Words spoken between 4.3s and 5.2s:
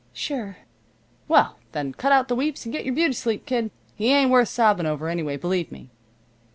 worth sobbing over,